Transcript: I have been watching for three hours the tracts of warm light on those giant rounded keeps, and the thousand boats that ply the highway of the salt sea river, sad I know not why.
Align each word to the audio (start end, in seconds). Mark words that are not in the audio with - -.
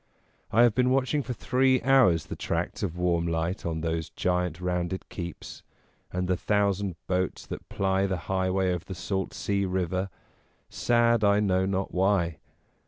I 0.49 0.63
have 0.63 0.73
been 0.73 0.89
watching 0.89 1.21
for 1.21 1.33
three 1.33 1.79
hours 1.83 2.25
the 2.25 2.35
tracts 2.35 2.81
of 2.81 2.97
warm 2.97 3.27
light 3.27 3.67
on 3.67 3.81
those 3.81 4.09
giant 4.09 4.59
rounded 4.59 5.07
keeps, 5.09 5.61
and 6.11 6.27
the 6.27 6.35
thousand 6.35 6.95
boats 7.05 7.45
that 7.45 7.69
ply 7.69 8.07
the 8.07 8.17
highway 8.25 8.71
of 8.73 8.85
the 8.85 8.95
salt 8.95 9.31
sea 9.31 9.63
river, 9.63 10.09
sad 10.69 11.23
I 11.23 11.39
know 11.39 11.67
not 11.67 11.93
why. 11.93 12.39